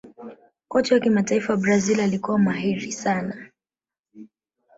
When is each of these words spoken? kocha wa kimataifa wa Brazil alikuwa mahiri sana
kocha 0.67 0.95
wa 0.95 1.01
kimataifa 1.01 1.53
wa 1.53 1.57
Brazil 1.59 1.99
alikuwa 1.99 2.39
mahiri 2.39 2.91
sana 2.91 3.51